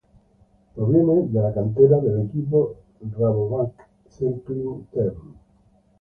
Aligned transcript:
Proviene 0.73 1.13
de 1.27 1.39
la 1.43 1.53
cantera 1.53 1.99
del 1.99 2.21
equipo 2.25 2.75
Rabobank 3.03 3.73
Cycling 4.09 4.87
Team. 4.91 5.35